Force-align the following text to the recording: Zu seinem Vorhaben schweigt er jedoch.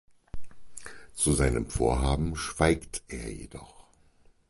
Zu 1.13 1.31
seinem 1.33 1.67
Vorhaben 1.67 2.35
schweigt 2.35 3.03
er 3.07 3.31
jedoch. 3.31 3.85